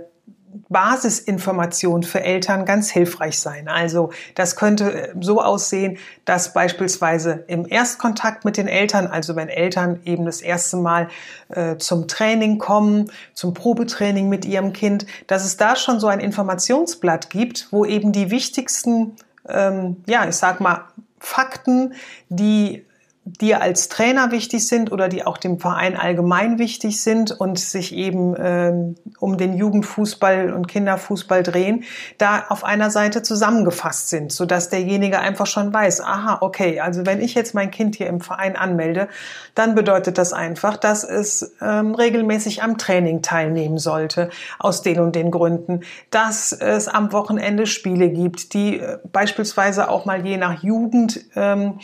Basisinformation 0.70 2.04
für 2.04 2.24
Eltern 2.24 2.66
ganz 2.66 2.90
hilfreich 2.90 3.40
sein. 3.40 3.68
Also 3.68 4.12
das 4.36 4.56
könnte 4.56 5.10
äh, 5.10 5.14
so 5.20 5.42
aussehen, 5.42 5.98
dass 6.26 6.54
beispielsweise 6.54 7.44
im 7.48 7.68
Erstkontakt 7.68 8.46
mit 8.46 8.58
den 8.58 8.68
Eltern, 8.68 9.08
also 9.08 9.36
wenn 9.36 9.50
Eltern 9.50 10.00
eben 10.06 10.26
das 10.26 10.42
erste 10.42 10.78
Mal 10.78 11.10
äh, 11.50 11.78
zum 11.78 12.08
Training 12.08 12.58
kommen, 12.58 13.12
zum 13.34 13.54
Probetraining 13.54 14.30
mit 14.30 14.46
ihrem 14.46 14.74
Kind, 14.74 15.06
dass 15.28 15.46
es 15.46 15.58
da 15.58 15.76
schon 15.76 16.00
so 16.00 16.08
ein 16.08 16.20
Informationsblatt 16.20 17.30
gibt, 17.30 17.68
wo 17.72 17.86
eben 17.86 18.12
die 18.12 18.32
wichtigsten, 18.32 19.16
ähm, 19.48 19.98
ja, 20.08 20.28
ich 20.28 20.36
sag 20.36 20.60
mal, 20.60 20.86
Fakten, 21.20 21.94
die 22.30 22.86
dir 23.26 23.62
als 23.62 23.88
Trainer 23.88 24.32
wichtig 24.32 24.68
sind 24.68 24.92
oder 24.92 25.08
die 25.08 25.26
auch 25.26 25.38
dem 25.38 25.58
Verein 25.58 25.96
allgemein 25.96 26.60
wichtig 26.60 27.02
sind 27.02 27.32
und 27.32 27.58
sich 27.58 27.96
eben 27.96 28.36
ähm, 28.38 28.96
um 29.18 29.38
den 29.38 29.56
Jugendfußball 29.56 30.52
und 30.52 30.68
Kinderfußball 30.68 31.42
drehen, 31.42 31.86
da 32.18 32.44
auf 32.50 32.66
einer 32.66 32.90
Seite 32.90 33.24
zusammengefasst 33.24 34.10
sind, 34.10 34.34
so 34.34 34.46
dass 34.46 34.70
derjenige 34.70 35.20
einfach 35.20 35.46
schon 35.46 35.74
weiß, 35.74 36.02
aha, 36.02 36.40
okay, 36.42 36.82
also 36.82 37.06
wenn 37.06 37.22
ich 37.22 37.34
jetzt 37.34 37.56
mein 37.56 37.72
Kind 37.72 37.96
hier 37.96 38.08
im 38.08 38.20
Verein 38.20 38.58
anmelde, 38.58 39.08
dann 39.56 39.74
bedeutet 39.74 40.18
das 40.18 40.34
einfach, 40.34 40.76
dass 40.76 41.06
es 41.06 41.56
ähm, 41.62 41.96
regelmäßig 41.96 42.62
am 42.62 42.78
Training 42.78 43.22
teilnehmen 43.22 43.78
sollte, 43.78 44.32
aus 44.60 44.82
den 44.82 45.00
und 45.00 45.16
den 45.16 45.32
Gründen, 45.32 45.82
dass 46.10 46.52
es 46.52 46.90
am 46.90 47.14
Wochenende 47.14 47.68
Spiele 47.68 48.10
gibt, 48.10 48.54
die 48.54 48.80
äh, 48.80 48.98
beispielsweise 49.14 49.90
auch 49.90 50.04
mal 50.04 50.26
je 50.26 50.36
nach 50.36 50.62
Jugend 50.62 51.22
ähm, 51.38 51.80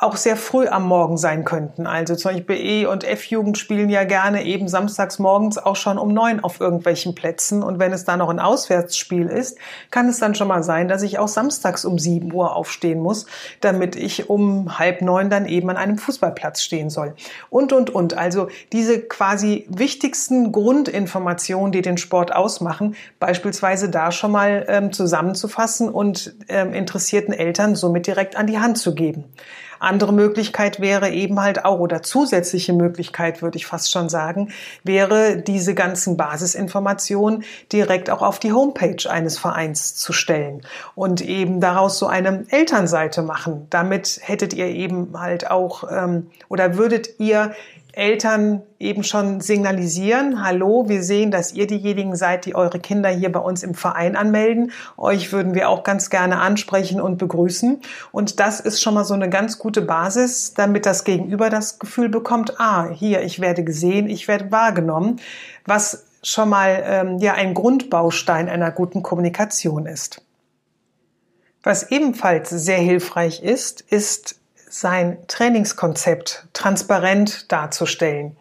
auch 0.00 0.16
sehr 0.16 0.36
früh 0.36 0.68
am 0.68 0.86
Morgen 0.86 1.16
sein 1.16 1.44
könnten. 1.44 1.88
Also 1.88 2.14
zum 2.14 2.32
Beispiel 2.32 2.56
E- 2.56 2.86
und 2.86 3.02
F-Jugend 3.02 3.58
spielen 3.58 3.90
ja 3.90 4.04
gerne 4.04 4.44
eben 4.44 4.68
samstags 4.68 5.18
morgens 5.18 5.58
auch 5.58 5.74
schon 5.74 5.98
um 5.98 6.12
neun 6.12 6.38
auf 6.38 6.60
irgendwelchen 6.60 7.16
Plätzen. 7.16 7.64
Und 7.64 7.80
wenn 7.80 7.92
es 7.92 8.04
da 8.04 8.16
noch 8.16 8.28
ein 8.28 8.38
Auswärtsspiel 8.38 9.26
ist, 9.26 9.58
kann 9.90 10.08
es 10.08 10.20
dann 10.20 10.36
schon 10.36 10.46
mal 10.46 10.62
sein, 10.62 10.86
dass 10.86 11.02
ich 11.02 11.18
auch 11.18 11.26
samstags 11.26 11.84
um 11.84 11.98
sieben 11.98 12.32
Uhr 12.32 12.54
aufstehen 12.54 13.00
muss, 13.00 13.26
damit 13.60 13.96
ich 13.96 14.30
um 14.30 14.78
halb 14.78 15.02
neun 15.02 15.30
dann 15.30 15.46
eben 15.46 15.68
an 15.68 15.76
einem 15.76 15.98
Fußballplatz 15.98 16.62
stehen 16.62 16.90
soll. 16.90 17.14
Und, 17.50 17.72
und, 17.72 17.90
und. 17.90 18.16
Also 18.16 18.48
diese 18.72 19.00
quasi 19.00 19.66
wichtigsten 19.68 20.52
Grundinformationen, 20.52 21.72
die 21.72 21.82
den 21.82 21.98
Sport 21.98 22.32
ausmachen, 22.32 22.94
beispielsweise 23.18 23.88
da 23.88 24.12
schon 24.12 24.30
mal 24.30 24.64
ähm, 24.68 24.92
zusammenzufassen 24.92 25.88
und 25.88 26.36
ähm, 26.48 26.72
interessierten 26.72 27.34
Eltern 27.34 27.74
somit 27.74 28.06
direkt 28.06 28.36
an 28.36 28.46
die 28.46 28.60
Hand 28.60 28.78
zu 28.78 28.94
geben. 28.94 29.24
Andere 29.78 30.12
Möglichkeit 30.12 30.80
wäre 30.80 31.10
eben 31.10 31.40
halt 31.40 31.64
auch, 31.64 31.78
oder 31.78 32.02
zusätzliche 32.02 32.72
Möglichkeit 32.72 33.42
würde 33.42 33.56
ich 33.56 33.66
fast 33.66 33.92
schon 33.92 34.08
sagen, 34.08 34.50
wäre 34.84 35.36
diese 35.36 35.74
ganzen 35.74 36.16
Basisinformationen 36.16 37.44
direkt 37.72 38.10
auch 38.10 38.22
auf 38.22 38.38
die 38.38 38.52
Homepage 38.52 39.08
eines 39.08 39.38
Vereins 39.38 39.94
zu 39.96 40.12
stellen 40.12 40.62
und 40.94 41.20
eben 41.20 41.60
daraus 41.60 41.98
so 41.98 42.06
eine 42.06 42.44
Elternseite 42.50 43.22
machen. 43.22 43.66
Damit 43.70 44.20
hättet 44.22 44.52
ihr 44.52 44.66
eben 44.66 45.18
halt 45.18 45.50
auch 45.50 45.84
ähm, 45.90 46.30
oder 46.48 46.76
würdet 46.76 47.18
ihr 47.18 47.52
Eltern 47.98 48.62
eben 48.78 49.02
schon 49.02 49.40
signalisieren, 49.40 50.44
hallo, 50.44 50.88
wir 50.88 51.02
sehen, 51.02 51.32
dass 51.32 51.52
ihr 51.52 51.66
diejenigen 51.66 52.14
seid, 52.14 52.46
die 52.46 52.54
eure 52.54 52.78
Kinder 52.78 53.08
hier 53.08 53.32
bei 53.32 53.40
uns 53.40 53.64
im 53.64 53.74
Verein 53.74 54.14
anmelden. 54.14 54.70
Euch 54.96 55.32
würden 55.32 55.54
wir 55.54 55.68
auch 55.68 55.82
ganz 55.82 56.08
gerne 56.08 56.38
ansprechen 56.38 57.00
und 57.00 57.18
begrüßen. 57.18 57.80
Und 58.12 58.38
das 58.38 58.60
ist 58.60 58.80
schon 58.80 58.94
mal 58.94 59.04
so 59.04 59.14
eine 59.14 59.28
ganz 59.28 59.58
gute 59.58 59.82
Basis, 59.82 60.54
damit 60.54 60.86
das 60.86 61.02
Gegenüber 61.02 61.50
das 61.50 61.80
Gefühl 61.80 62.08
bekommt, 62.08 62.60
ah, 62.60 62.88
hier, 62.88 63.22
ich 63.22 63.40
werde 63.40 63.64
gesehen, 63.64 64.08
ich 64.08 64.28
werde 64.28 64.52
wahrgenommen, 64.52 65.16
was 65.66 66.04
schon 66.22 66.50
mal 66.50 66.80
ähm, 66.86 67.18
ja 67.18 67.34
ein 67.34 67.52
Grundbaustein 67.52 68.48
einer 68.48 68.70
guten 68.70 69.02
Kommunikation 69.02 69.86
ist. 69.86 70.22
Was 71.64 71.90
ebenfalls 71.90 72.50
sehr 72.50 72.78
hilfreich 72.78 73.42
ist, 73.42 73.80
ist 73.80 74.38
sein 74.70 75.18
Trainingskonzept 75.28 76.48
transparent 76.52 77.50
darzustellen. 77.50 78.36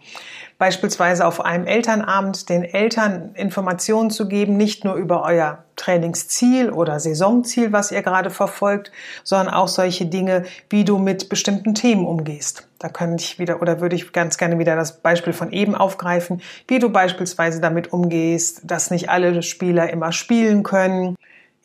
Beispielsweise 0.60 1.28
auf 1.28 1.46
einem 1.46 1.68
Elternabend 1.68 2.50
den 2.50 2.64
Eltern 2.64 3.36
Informationen 3.36 4.10
zu 4.10 4.28
geben, 4.28 4.58
nicht 4.58 4.84
nur 4.86 4.96
über 4.96 5.24
euer 5.24 5.64
Trainingsziel 5.76 6.72
oder 6.72 7.00
Saisonziel, 7.00 7.72
was 7.72 7.92
ihr 7.92 8.02
gerade 8.02 8.32
verfolgt, 8.32 8.92
sondern 9.24 9.54
auch 9.54 9.68
solche 9.68 10.08
Dinge, 10.08 10.46
wie 10.72 10.84
du 10.84 10.98
mit 10.98 11.30
bestimmten 11.30 11.76
Themen 11.76 12.08
umgehst. 12.08 12.68
Da 12.80 12.90
könnte 12.90 13.24
ich 13.24 13.38
wieder 13.38 13.62
oder 13.62 13.82
würde 13.82 13.96
ich 13.96 14.12
ganz 14.14 14.40
gerne 14.40 14.58
wieder 14.58 14.76
das 14.76 15.00
Beispiel 15.00 15.34
von 15.34 15.52
eben 15.52 15.76
aufgreifen, 15.76 16.42
wie 16.68 16.80
du 16.80 16.90
beispielsweise 16.90 17.62
damit 17.62 17.94
umgehst, 17.94 18.62
dass 18.64 18.90
nicht 18.90 19.10
alle 19.10 19.44
Spieler 19.44 19.92
immer 19.92 20.12
spielen 20.12 20.64
können, 20.64 21.16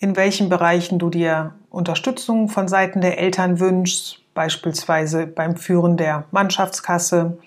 in 0.02 0.16
welchen 0.16 0.48
Bereichen 0.48 0.98
du 0.98 1.10
dir 1.10 1.52
Unterstützung 1.70 2.48
von 2.48 2.66
Seiten 2.66 3.00
der 3.00 3.20
Eltern 3.20 3.60
wünschst, 3.60 4.18
beispielsweise 4.34 5.28
beim 5.28 5.56
Führen 5.56 5.96
der 5.96 6.24
Mannschaftskasse 6.32 7.38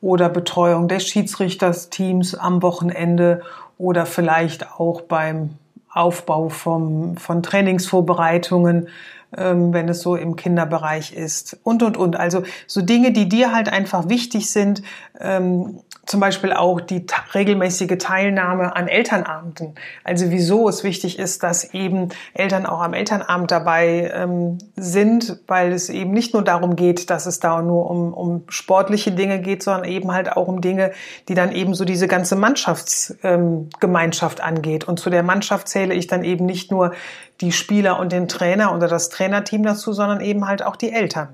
oder 0.00 0.28
Betreuung 0.28 0.88
des 0.88 1.06
Schiedsrichtersteams 1.06 2.34
am 2.34 2.60
Wochenende 2.60 3.42
oder 3.78 4.04
vielleicht 4.04 4.72
auch 4.80 5.02
beim 5.02 5.50
Aufbau 5.92 6.48
vom, 6.48 7.16
von 7.18 7.40
Trainingsvorbereitungen, 7.40 8.88
ähm, 9.36 9.72
wenn 9.72 9.88
es 9.88 10.00
so 10.00 10.16
im 10.16 10.34
Kinderbereich 10.34 11.12
ist 11.12 11.56
und, 11.62 11.84
und, 11.84 11.96
und. 11.96 12.16
Also 12.16 12.42
so 12.66 12.82
Dinge, 12.82 13.12
die 13.12 13.28
dir 13.28 13.54
halt 13.54 13.72
einfach 13.72 14.08
wichtig 14.08 14.50
sind, 14.50 14.82
ähm, 15.20 15.78
zum 16.04 16.18
Beispiel 16.18 16.52
auch 16.52 16.80
die 16.80 17.06
regelmäßige 17.32 17.96
Teilnahme 17.98 18.74
an 18.74 18.88
Elternabenden. 18.88 19.76
Also 20.02 20.30
wieso 20.30 20.68
es 20.68 20.82
wichtig 20.82 21.16
ist, 21.18 21.44
dass 21.44 21.74
eben 21.74 22.08
Eltern 22.34 22.66
auch 22.66 22.80
am 22.80 22.92
Elternabend 22.92 23.52
dabei 23.52 24.10
ähm, 24.12 24.58
sind, 24.74 25.38
weil 25.46 25.72
es 25.72 25.88
eben 25.88 26.10
nicht 26.10 26.34
nur 26.34 26.42
darum 26.42 26.74
geht, 26.74 27.08
dass 27.08 27.26
es 27.26 27.38
da 27.38 27.62
nur 27.62 27.88
um, 27.88 28.12
um 28.12 28.42
sportliche 28.48 29.12
Dinge 29.12 29.40
geht, 29.40 29.62
sondern 29.62 29.84
eben 29.84 30.10
halt 30.12 30.32
auch 30.32 30.48
um 30.48 30.60
Dinge, 30.60 30.90
die 31.28 31.34
dann 31.34 31.52
eben 31.52 31.72
so 31.72 31.84
diese 31.84 32.08
ganze 32.08 32.34
Mannschaftsgemeinschaft 32.34 34.40
ähm, 34.40 34.44
angeht. 34.44 34.82
Und 34.84 34.98
zu 34.98 35.08
der 35.08 35.22
Mannschaft 35.22 35.68
zähle 35.68 35.94
ich 35.94 36.08
dann 36.08 36.24
eben 36.24 36.46
nicht 36.46 36.72
nur 36.72 36.94
die 37.40 37.52
Spieler 37.52 38.00
und 38.00 38.10
den 38.10 38.26
Trainer 38.26 38.74
oder 38.74 38.88
das 38.88 39.08
Trainerteam 39.08 39.62
dazu, 39.62 39.92
sondern 39.92 40.20
eben 40.20 40.48
halt 40.48 40.64
auch 40.64 40.74
die 40.74 40.92
Eltern. 40.92 41.28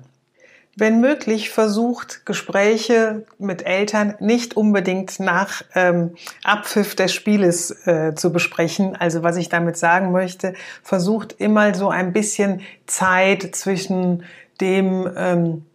Wenn 0.81 1.01
möglich, 1.01 1.51
versucht 1.51 2.25
Gespräche 2.25 3.25
mit 3.41 3.67
Eltern 3.67 4.15
nicht 4.21 4.57
unbedingt 4.57 5.19
nach 5.19 5.63
ähm, 5.75 6.15
Abpfiff 6.45 6.95
des 6.95 7.13
Spieles 7.13 7.85
äh, 7.89 8.15
zu 8.15 8.33
besprechen. 8.33 8.95
Also 8.95 9.25
was 9.25 9.37
ich 9.37 9.49
damit 9.49 9.77
sagen 9.77 10.13
möchte, 10.13 10.55
versucht 10.85 11.35
immer 11.39 11.75
so 11.75 11.89
ein 11.89 12.13
bisschen 12.13 12.61
Zeit 12.87 13.57
zwischen 13.57 14.23
dem, 14.61 15.11
ähm, 15.17 15.67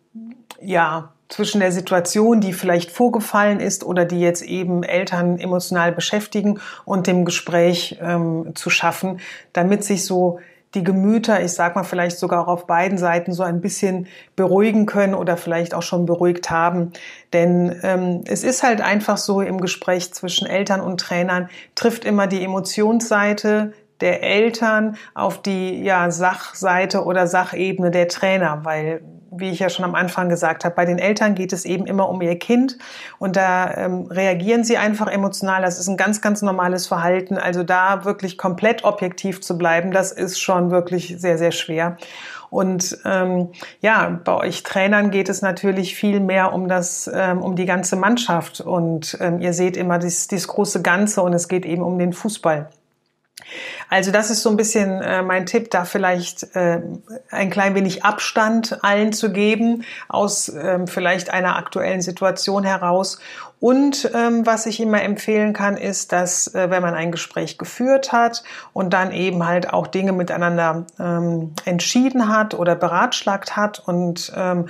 ja, 0.62 1.12
zwischen 1.28 1.60
der 1.60 1.74
Situation, 1.74 2.40
die 2.40 2.54
vielleicht 2.54 2.90
vorgefallen 2.90 3.60
ist 3.60 3.84
oder 3.84 4.06
die 4.06 4.22
jetzt 4.22 4.42
eben 4.42 4.84
Eltern 4.84 5.38
emotional 5.38 5.92
beschäftigen 5.92 6.62
und 6.86 7.08
dem 7.08 7.26
Gespräch 7.26 8.00
ähm, 8.02 8.54
zu 8.56 8.70
schaffen, 8.70 9.20
damit 9.52 9.84
sich 9.84 10.06
so 10.06 10.40
die 10.74 10.84
Gemüter, 10.84 11.44
ich 11.44 11.54
sag 11.54 11.76
mal 11.76 11.84
vielleicht 11.84 12.18
sogar 12.18 12.44
auch 12.44 12.48
auf 12.48 12.68
beiden 12.68 12.98
Seiten 12.98 13.32
so 13.32 13.44
ein 13.44 13.62
bisschen 13.62 14.08
beruhigen 14.36 14.86
können 14.86 15.14
oder 15.14 15.38
vielleicht 15.38 15.74
auch 15.74 15.82
schon 15.82 16.06
beruhigt 16.06 16.50
haben. 16.50 16.94
Denn 17.32 17.80
ähm, 17.84 18.22
es 18.26 18.44
ist 18.44 18.64
halt 18.64 18.82
einfach 18.82 19.18
so 19.18 19.42
im 19.42 19.62
Gespräch 19.62 20.14
zwischen 20.14 20.48
Eltern 20.48 20.82
und 20.82 21.00
Trainern 21.00 21.50
trifft 21.76 22.06
immer 22.06 22.28
die 22.28 22.44
Emotionsseite 22.44 23.74
der 24.04 24.22
Eltern 24.22 24.98
auf 25.16 25.42
die 25.42 25.82
ja, 25.82 26.12
Sachseite 26.12 27.06
oder 27.06 27.26
Sachebene 27.26 27.90
der 27.90 28.10
Trainer, 28.10 28.60
weil 28.64 29.02
wie 29.36 29.50
ich 29.50 29.60
ja 29.60 29.70
schon 29.70 29.86
am 29.86 29.96
Anfang 29.96 30.30
gesagt 30.30 30.64
habe, 30.64 30.76
bei 30.76 30.86
den 30.86 31.00
Eltern 31.00 31.36
geht 31.36 31.54
es 31.54 31.66
eben 31.66 31.86
immer 31.86 32.10
um 32.10 32.22
ihr 32.22 32.38
Kind 32.38 32.78
und 33.18 33.36
da 33.36 33.74
ähm, 33.76 34.06
reagieren 34.06 34.64
sie 34.64 34.78
einfach 34.78 35.08
emotional. 35.08 35.62
Das 35.62 35.80
ist 35.80 35.88
ein 35.88 35.98
ganz, 35.98 36.22
ganz 36.22 36.42
normales 36.42 36.88
Verhalten. 36.88 37.38
Also 37.38 37.64
da 37.64 38.06
wirklich 38.06 38.38
komplett 38.38 38.84
objektiv 38.84 39.42
zu 39.42 39.58
bleiben, 39.58 39.92
das 39.92 40.12
ist 40.12 40.40
schon 40.40 40.72
wirklich 40.72 41.16
sehr, 41.18 41.38
sehr 41.38 41.52
schwer. 41.52 41.98
Und 42.50 43.00
ähm, 43.04 43.50
ja, 43.82 44.22
bei 44.24 44.36
euch 44.36 44.62
Trainern 44.62 45.10
geht 45.10 45.28
es 45.28 45.42
natürlich 45.42 45.96
viel 45.96 46.20
mehr 46.20 46.54
um 46.54 46.68
das, 46.68 47.10
ähm, 47.12 47.42
um 47.42 47.56
die 47.56 47.66
ganze 47.66 47.96
Mannschaft 47.96 48.62
und 48.62 49.18
ähm, 49.20 49.42
ihr 49.42 49.54
seht 49.54 49.76
immer 49.76 49.98
dieses, 49.98 50.28
dieses 50.28 50.48
große 50.48 50.84
Ganze 50.84 51.24
und 51.24 51.34
es 51.34 51.48
geht 51.48 51.66
eben 51.66 51.82
um 51.82 51.98
den 51.98 52.14
Fußball. 52.14 52.70
Also 53.90 54.12
das 54.12 54.30
ist 54.30 54.42
so 54.42 54.50
ein 54.50 54.58
bisschen 54.58 55.02
äh, 55.02 55.22
mein 55.22 55.46
Tipp, 55.46 55.70
da 55.72 55.86
vielleicht 55.86 56.56
äh, 56.56 56.82
ein 57.30 57.50
klein 57.50 57.76
wenig 57.76 58.04
Abstand 58.04 58.84
allen 58.84 59.14
zu 59.14 59.32
geben 59.32 59.84
aus 60.10 60.50
ähm, 60.50 60.88
vielleicht 60.88 61.32
einer 61.32 61.56
aktuellen 61.58 62.02
Situation 62.02 62.64
heraus. 62.64 63.20
Und 63.60 64.12
ähm, 64.14 64.46
was 64.46 64.66
ich 64.66 64.82
immer 64.82 65.02
empfehlen 65.02 65.54
kann, 65.54 65.78
ist, 65.78 66.12
dass 66.12 66.54
äh, 66.54 66.70
wenn 66.70 66.82
man 66.82 66.96
ein 66.96 67.14
Gespräch 67.14 67.58
geführt 67.58 68.12
hat 68.12 68.44
und 68.74 68.92
dann 68.92 69.14
eben 69.14 69.48
halt 69.48 69.72
auch 69.72 69.88
Dinge 69.88 70.12
miteinander 70.12 70.86
ähm, 71.00 71.54
entschieden 71.64 72.28
hat 72.28 72.56
oder 72.56 72.76
beratschlagt 72.76 73.56
hat 73.56 73.80
und 73.80 74.34
ähm, 74.36 74.68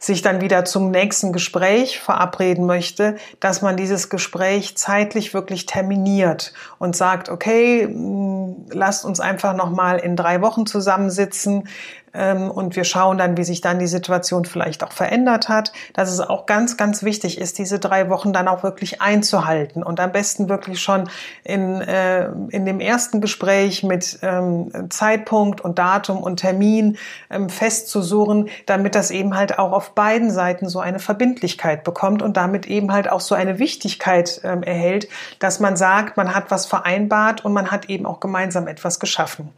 sich 0.00 0.22
dann 0.22 0.40
wieder 0.40 0.64
zum 0.64 0.90
nächsten 0.90 1.30
Gespräch 1.30 2.00
verabreden 2.00 2.64
möchte, 2.64 3.16
dass 3.38 3.60
man 3.60 3.76
dieses 3.76 4.08
Gespräch 4.08 4.74
zeitlich 4.78 5.34
wirklich 5.34 5.66
terminiert 5.66 6.54
und 6.78 6.96
sagt, 6.96 7.28
okay, 7.28 7.86
mm, 7.86 8.70
lasst 8.72 9.04
uns 9.04 9.20
einfach 9.20 9.54
noch 9.54 9.70
mal 9.70 9.98
in 9.98 10.16
drei 10.16 10.40
Wochen 10.40 10.64
zusammensitzen. 10.64 11.68
Ähm, 12.12 12.50
und 12.50 12.76
wir 12.76 12.84
schauen 12.84 13.18
dann, 13.18 13.36
wie 13.36 13.44
sich 13.44 13.60
dann 13.60 13.78
die 13.78 13.86
Situation 13.86 14.44
vielleicht 14.44 14.82
auch 14.84 14.92
verändert 14.92 15.48
hat. 15.48 15.72
Dass 15.94 16.10
es 16.10 16.20
auch 16.20 16.46
ganz, 16.46 16.76
ganz 16.76 17.02
wichtig 17.02 17.38
ist, 17.38 17.58
diese 17.58 17.78
drei 17.78 18.08
Wochen 18.10 18.32
dann 18.32 18.48
auch 18.48 18.62
wirklich 18.62 19.00
einzuhalten 19.00 19.82
und 19.82 20.00
am 20.00 20.12
besten 20.12 20.48
wirklich 20.48 20.80
schon 20.80 21.08
in, 21.44 21.80
äh, 21.80 22.30
in 22.50 22.64
dem 22.64 22.80
ersten 22.80 23.20
Gespräch 23.20 23.82
mit 23.82 24.18
ähm, 24.22 24.90
Zeitpunkt 24.90 25.60
und 25.60 25.78
Datum 25.78 26.18
und 26.18 26.38
Termin 26.38 26.96
ähm, 27.30 27.48
festzusuchen, 27.48 28.48
damit 28.66 28.94
das 28.94 29.10
eben 29.10 29.36
halt 29.36 29.58
auch 29.58 29.72
auf 29.72 29.94
beiden 29.94 30.30
Seiten 30.30 30.68
so 30.68 30.80
eine 30.80 30.98
Verbindlichkeit 30.98 31.84
bekommt 31.84 32.22
und 32.22 32.36
damit 32.36 32.66
eben 32.66 32.92
halt 32.92 33.10
auch 33.10 33.20
so 33.20 33.34
eine 33.34 33.58
Wichtigkeit 33.58 34.40
ähm, 34.44 34.62
erhält, 34.62 35.08
dass 35.38 35.60
man 35.60 35.76
sagt, 35.76 36.16
man 36.16 36.34
hat 36.34 36.50
was 36.50 36.66
vereinbart 36.66 37.44
und 37.44 37.52
man 37.52 37.70
hat 37.70 37.88
eben 37.88 38.06
auch 38.06 38.20
gemeinsam 38.20 38.66
etwas 38.66 39.00
geschaffen. 39.00 39.50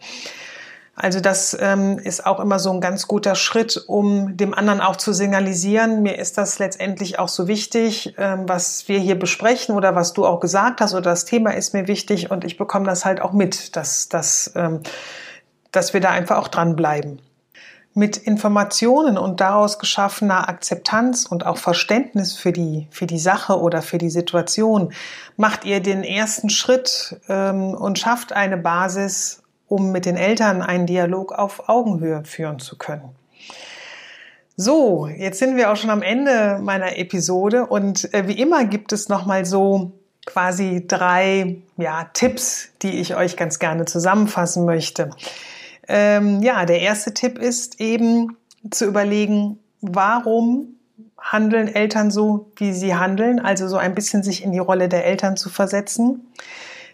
Also 0.94 1.20
das 1.20 1.56
ähm, 1.58 1.99
ist 1.99 2.26
auch 2.26 2.38
immer 2.38 2.58
so 2.58 2.70
ein 2.70 2.82
ganz 2.82 3.08
guter 3.08 3.34
Schritt, 3.34 3.82
um 3.87 4.37
dem 4.37 4.52
anderen 4.52 4.82
auch 4.82 4.96
zu 4.96 5.14
signalisieren, 5.14 6.02
mir 6.02 6.18
ist 6.18 6.37
das 6.37 6.58
letztendlich 6.58 7.18
auch 7.18 7.28
so 7.28 7.49
wichtig, 7.49 8.14
ähm, 8.18 8.46
was 8.46 8.88
wir 8.88 8.99
hier 8.99 9.18
besprechen 9.18 9.75
oder 9.75 9.94
was 9.94 10.12
du 10.12 10.26
auch 10.26 10.38
gesagt 10.38 10.82
hast 10.82 10.92
oder 10.92 11.02
das 11.11 11.25
Thema 11.25 11.52
ist 11.52 11.72
mir 11.72 11.88
wichtig 11.88 12.30
und 12.30 12.44
ich 12.44 12.58
bekomme 12.58 12.84
das 12.84 13.06
halt 13.06 13.22
auch 13.22 13.32
mit, 13.32 13.75
dass, 13.75 14.11
dass, 14.11 14.52
ähm, 14.54 14.80
dass 15.70 15.94
wir 15.94 16.02
da 16.02 16.11
einfach 16.11 16.37
auch 16.37 16.49
dranbleiben. 16.49 17.20
mit 17.94 18.16
Informationen 18.16 19.18
und 19.18 19.42
daraus 19.42 19.78
geschaffener 19.78 20.49
Akzeptanz 20.49 21.26
und 21.26 21.44
auch 21.44 21.58
Verständnis 21.58 22.32
für 22.32 22.52
die, 22.52 22.88
für 22.90 23.06
die 23.06 23.18
Sache 23.18 23.61
oder 23.61 23.82
für 23.82 23.99
die 23.99 24.08
Situation 24.08 24.94
macht 25.37 25.66
ihr 25.66 25.80
den 25.80 26.02
ersten 26.02 26.49
Schritt 26.49 27.20
ähm, 27.28 27.75
und 27.75 27.99
schafft 27.99 28.32
eine 28.32 28.56
Basis, 28.56 29.41
um 29.73 29.91
mit 29.91 30.05
den 30.05 30.19
Eltern 30.19 30.61
einen 30.61 30.85
Dialog 30.85 31.33
auf 31.33 31.71
Augenhöhe 31.71 32.25
führen 32.26 32.59
zu 32.59 32.76
können. 32.76 33.17
So, 34.55 35.07
jetzt 35.07 35.38
sind 35.38 35.57
wir 35.57 35.73
auch 35.73 35.76
schon 35.76 35.88
am 35.88 36.02
Ende 36.02 36.59
meiner 36.61 36.99
Episode 36.99 37.64
und 37.64 38.12
äh, 38.12 38.29
wie 38.29 38.38
immer 38.38 38.67
gibt 38.67 38.93
es 38.93 39.09
nochmal 39.09 39.47
so 39.47 39.93
quasi 40.26 40.85
drei 40.87 41.57
ja, 41.79 42.05
Tipps, 42.12 42.69
die 42.83 43.00
ich 43.00 43.17
euch 43.17 43.38
ganz 43.38 43.59
gerne 43.59 43.87
zusammenfassen 43.87 44.67
möchte. 44.67 45.09
Ähm, 45.88 46.43
ja, 46.43 46.67
der 46.67 46.81
erste 46.81 47.14
Tipp 47.14 47.38
ist 47.38 47.81
eben 47.81 48.37
zu 48.71 48.85
überlegen, 48.85 49.59
warum 49.81 50.76
handeln 51.19 51.69
Eltern 51.69 52.11
so, 52.11 52.50
wie 52.57 52.75
sie 52.75 52.95
handeln, 52.95 53.41
also 53.41 53.69
so 53.69 53.79
ein 53.79 53.95
bisschen 53.95 54.23
sich 54.23 54.45
in 54.45 54.52
die 54.52 54.59
Rolle 54.59 54.91
der 54.91 55.07
Eltern 55.07 55.38
zu 55.38 55.49
versetzen. 55.49 56.26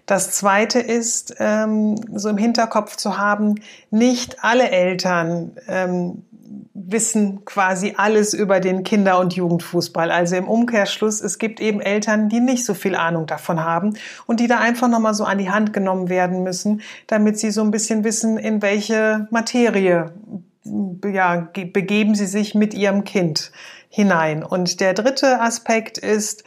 Das 0.08 0.30
zweite 0.30 0.78
ist, 0.78 1.34
ähm, 1.38 1.96
so 2.14 2.30
im 2.30 2.38
Hinterkopf 2.38 2.96
zu 2.96 3.18
haben, 3.18 3.56
nicht 3.90 4.42
alle 4.42 4.70
Eltern 4.70 5.52
ähm, 5.68 6.24
wissen 6.72 7.44
quasi 7.44 7.92
alles 7.98 8.32
über 8.32 8.60
den 8.60 8.84
Kinder- 8.84 9.20
und 9.20 9.34
Jugendfußball. 9.34 10.10
Also 10.10 10.36
im 10.36 10.48
Umkehrschluss, 10.48 11.20
es 11.20 11.38
gibt 11.38 11.60
eben 11.60 11.82
Eltern, 11.82 12.30
die 12.30 12.40
nicht 12.40 12.64
so 12.64 12.72
viel 12.72 12.94
Ahnung 12.94 13.26
davon 13.26 13.62
haben 13.62 13.98
und 14.24 14.40
die 14.40 14.46
da 14.46 14.58
einfach 14.60 14.88
nochmal 14.88 15.12
so 15.12 15.24
an 15.24 15.36
die 15.36 15.50
Hand 15.50 15.74
genommen 15.74 16.08
werden 16.08 16.42
müssen, 16.42 16.80
damit 17.06 17.38
sie 17.38 17.50
so 17.50 17.60
ein 17.60 17.70
bisschen 17.70 18.02
wissen, 18.02 18.38
in 18.38 18.62
welche 18.62 19.28
Materie 19.30 20.14
ja, 21.04 21.48
begeben 21.52 22.14
sie 22.14 22.26
sich 22.26 22.54
mit 22.54 22.74
ihrem 22.74 23.04
Kind 23.04 23.52
hinein. 23.88 24.42
Und 24.42 24.80
der 24.80 24.94
dritte 24.94 25.40
Aspekt 25.40 25.98
ist, 25.98 26.44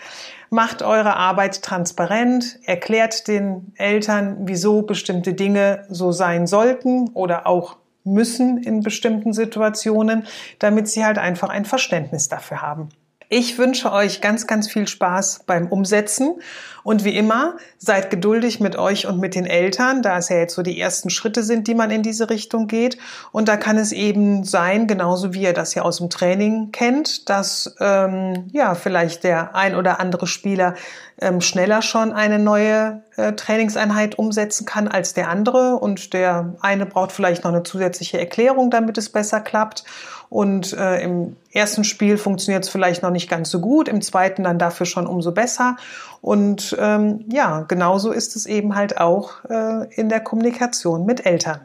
macht 0.50 0.82
eure 0.82 1.16
Arbeit 1.16 1.62
transparent, 1.62 2.60
erklärt 2.66 3.28
den 3.28 3.74
Eltern, 3.78 4.38
wieso 4.42 4.82
bestimmte 4.82 5.34
Dinge 5.34 5.86
so 5.90 6.12
sein 6.12 6.46
sollten 6.46 7.10
oder 7.14 7.48
auch 7.48 7.78
müssen 8.04 8.58
in 8.58 8.82
bestimmten 8.82 9.34
Situationen, 9.34 10.26
damit 10.60 10.88
sie 10.88 11.06
halt 11.06 11.18
einfach 11.18 11.50
ein 11.50 11.66
Verständnis 11.66 12.28
dafür 12.28 12.62
haben. 12.62 12.90
Ich 13.30 13.58
wünsche 13.58 13.94
euch 13.94 14.20
ganz, 14.20 14.46
ganz 14.46 14.70
viel 14.70 14.90
Spaß 14.90 15.44
beim 15.46 15.68
Umsetzen 15.68 16.42
und 16.84 17.04
wie 17.04 17.16
immer, 17.16 17.58
seid 17.78 18.10
geduldig 18.10 18.60
mit 18.60 18.76
euch 18.76 19.08
und 19.08 19.20
mit 19.20 19.36
den 19.36 19.46
Eltern, 19.46 20.02
da 20.02 20.18
es 20.18 20.30
ja 20.30 20.38
jetzt 20.38 20.56
so 20.56 20.62
die 20.62 20.80
ersten 20.80 21.10
Schritte 21.10 21.44
sind, 21.44 21.68
die 21.68 21.76
man 21.76 21.92
in 21.92 22.04
diese 22.04 22.30
Richtung 22.30 22.68
geht. 22.68 22.98
Und 23.32 23.48
da 23.48 23.58
kann 23.58 23.78
es 23.78 23.92
eben 23.92 24.44
sein, 24.44 24.88
genauso 24.88 25.34
wie 25.34 25.44
ihr 25.44 25.54
das 25.54 25.76
ja 25.76 25.84
aus 25.84 25.98
dem 25.98 26.10
Training 26.10 26.72
kennt, 26.72 27.30
dass 27.30 27.76
ähm, 27.80 28.50
ja 28.52 28.76
vielleicht 28.76 29.24
der 29.24 29.56
ein 29.56 29.76
oder 29.76 30.00
andere 30.00 30.28
Spieler 30.28 30.76
ähm, 31.20 31.42
schneller 31.42 31.82
schon 31.82 32.14
eine 32.14 32.40
neue 32.40 33.04
äh, 33.16 33.34
Trainingseinheit 33.34 34.18
umsetzen 34.18 34.66
kann 34.66 34.88
als 34.88 35.14
der 35.14 35.30
andere 35.30 35.76
und 35.76 36.14
der 36.14 36.56
eine 36.62 36.86
braucht 36.86 37.12
vielleicht 37.12 37.44
noch 37.44 37.52
eine 37.52 37.64
zusätzliche 37.64 38.20
Erklärung, 38.20 38.72
damit 38.72 38.98
es 38.98 39.10
besser 39.10 39.40
klappt. 39.40 39.84
Und 40.30 40.72
äh, 40.72 41.02
im 41.02 41.36
ersten 41.52 41.84
Spiel 41.84 42.18
funktioniert 42.18 42.64
es 42.64 42.70
vielleicht 42.70 43.04
noch 43.04 43.10
nicht 43.10 43.30
ganz 43.30 43.52
so 43.52 43.60
gut, 43.60 43.90
im 43.90 44.02
zweiten 44.02 44.46
dann 44.46 44.58
dafür 44.58 44.86
schon 44.86 45.06
umso 45.06 45.34
besser. 45.34 45.76
Und 46.22 46.76
ähm, 46.80 47.26
ja, 47.32 47.62
genauso 47.62 48.12
ist 48.12 48.36
es 48.36 48.46
eben 48.46 48.76
halt 48.76 49.00
auch 49.00 49.44
äh, 49.50 49.94
in 49.96 50.08
der 50.08 50.20
Kommunikation 50.20 51.06
mit 51.06 51.26
Eltern. 51.26 51.62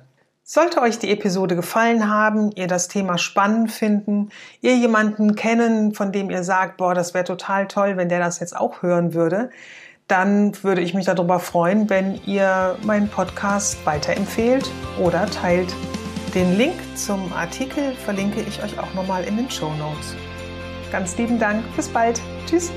Sollte 0.48 0.80
euch 0.80 0.98
die 0.98 1.10
Episode 1.10 1.56
gefallen 1.56 2.08
haben, 2.08 2.52
ihr 2.52 2.68
das 2.68 2.88
Thema 2.88 3.18
spannend 3.18 3.70
finden, 3.70 4.30
ihr 4.60 4.76
jemanden 4.76 5.34
kennen, 5.34 5.92
von 5.92 6.12
dem 6.12 6.30
ihr 6.30 6.44
sagt, 6.44 6.76
boah, 6.76 6.94
das 6.94 7.14
wäre 7.14 7.24
total 7.24 7.66
toll, 7.66 7.96
wenn 7.96 8.08
der 8.08 8.20
das 8.20 8.38
jetzt 8.38 8.56
auch 8.56 8.80
hören 8.80 9.12
würde, 9.12 9.50
dann 10.06 10.52
würde 10.62 10.82
ich 10.82 10.94
mich 10.94 11.04
darüber 11.04 11.40
freuen, 11.40 11.90
wenn 11.90 12.20
ihr 12.26 12.76
meinen 12.84 13.08
Podcast 13.08 13.84
weiterempfehlt 13.84 14.70
oder 15.02 15.26
teilt. 15.26 15.74
Den 16.32 16.56
Link 16.56 16.76
zum 16.94 17.32
Artikel 17.32 17.92
verlinke 18.04 18.40
ich 18.40 18.62
euch 18.62 18.78
auch 18.78 18.94
nochmal 18.94 19.24
in 19.24 19.36
den 19.36 19.50
Show 19.50 19.72
Notes. 19.74 20.14
Ganz 20.92 21.18
lieben 21.18 21.40
Dank, 21.40 21.64
bis 21.74 21.88
bald. 21.88 22.20
Tschüss. 22.46 22.70